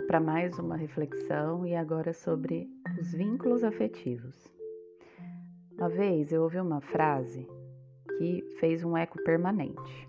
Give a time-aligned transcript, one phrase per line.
[0.00, 4.50] para mais uma reflexão e agora sobre os vínculos afetivos.
[5.76, 7.46] Uma vez eu ouvi uma frase
[8.16, 10.08] que fez um eco permanente.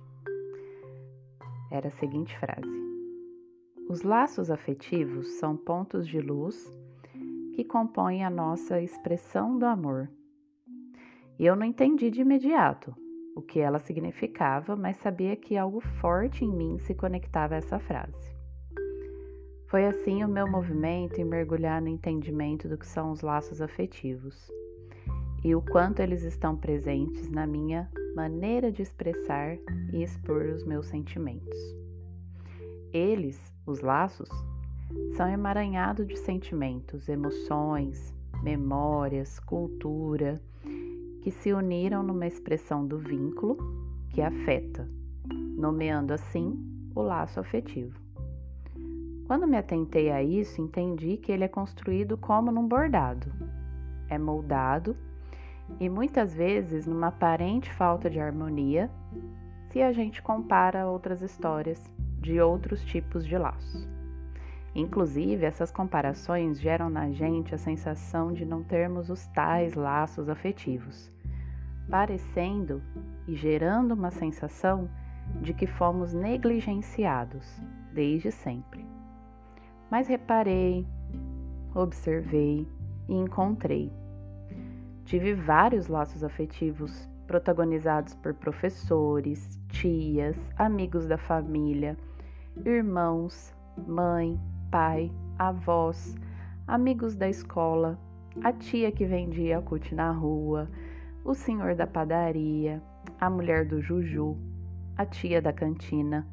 [1.71, 2.69] Era a seguinte frase:
[3.89, 6.71] Os laços afetivos são pontos de luz
[7.53, 10.09] que compõem a nossa expressão do amor.
[11.37, 12.95] E eu não entendi de imediato
[13.35, 17.79] o que ela significava, mas sabia que algo forte em mim se conectava a essa
[17.79, 18.42] frase.
[19.73, 24.51] Foi assim o meu movimento em mergulhar no entendimento do que são os laços afetivos
[25.43, 29.57] e o quanto eles estão presentes na minha maneira de expressar
[29.91, 31.57] e expor os meus sentimentos.
[32.93, 34.29] Eles, os laços,
[35.17, 38.13] são emaranhados de sentimentos, emoções,
[38.43, 40.39] memórias, cultura,
[41.23, 43.57] que se uniram numa expressão do vínculo
[44.11, 44.87] que afeta,
[45.57, 48.03] nomeando assim o laço afetivo.
[49.27, 53.31] Quando me atentei a isso, entendi que ele é construído como num bordado.
[54.09, 54.97] É moldado
[55.79, 58.91] e muitas vezes numa aparente falta de harmonia
[59.69, 63.87] se a gente compara outras histórias de outros tipos de laços.
[64.75, 71.11] Inclusive, essas comparações geram na gente a sensação de não termos os tais laços afetivos,
[71.89, 72.81] parecendo
[73.27, 74.89] e gerando uma sensação
[75.41, 77.61] de que fomos negligenciados
[77.93, 78.92] desde sempre.
[79.93, 80.87] Mas reparei,
[81.75, 82.67] observei
[83.07, 83.91] e encontrei.
[85.05, 91.95] Tive vários laços afetivos protagonizados por professores, tias, amigos da família,
[92.65, 93.55] irmãos,
[93.87, 96.15] mãe, pai, avós,
[96.65, 97.95] amigos da escola,
[98.43, 100.67] a tia que vendia cut na rua,
[101.23, 102.81] o senhor da padaria,
[103.21, 104.35] a mulher do Juju,
[104.97, 106.25] a tia da cantina,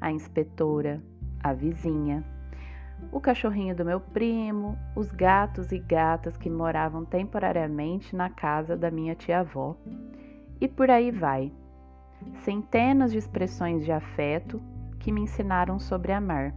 [0.00, 1.00] a inspetora,
[1.44, 2.24] a vizinha
[3.10, 8.90] o cachorrinho do meu primo, os gatos e gatas que moravam temporariamente na casa da
[8.90, 9.76] minha tia-avó.
[10.60, 11.52] E por aí vai.
[12.40, 14.60] Centenas de expressões de afeto
[14.98, 16.54] que me ensinaram sobre amar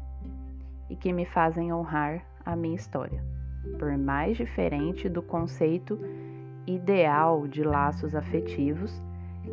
[0.90, 3.23] e que me fazem honrar a minha história,
[3.78, 6.00] por mais diferente do conceito
[6.66, 9.02] ideal de laços afetivos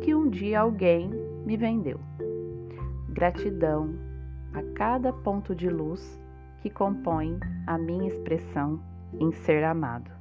[0.01, 1.09] que um dia alguém
[1.45, 1.99] me vendeu.
[3.09, 3.95] Gratidão
[4.53, 6.18] a cada ponto de luz
[6.61, 8.81] que compõem a minha expressão
[9.13, 10.18] em ser amado.